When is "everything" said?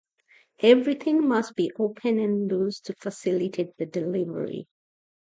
0.63-1.27